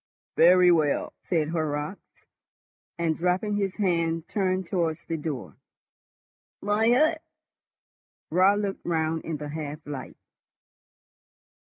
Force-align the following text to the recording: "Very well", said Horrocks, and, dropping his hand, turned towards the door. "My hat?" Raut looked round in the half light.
"Very 0.35 0.71
well", 0.71 1.13
said 1.21 1.49
Horrocks, 1.49 2.25
and, 2.97 3.15
dropping 3.15 3.57
his 3.57 3.75
hand, 3.75 4.27
turned 4.27 4.65
towards 4.65 5.05
the 5.05 5.15
door. 5.15 5.57
"My 6.59 6.87
hat?" 6.87 7.21
Raut 8.31 8.57
looked 8.57 8.83
round 8.83 9.23
in 9.25 9.37
the 9.37 9.49
half 9.49 9.85
light. 9.85 10.17